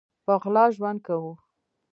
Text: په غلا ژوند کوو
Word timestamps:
په 0.25 0.33
غلا 0.41 0.65
ژوند 0.75 0.99
کوو 1.07 1.33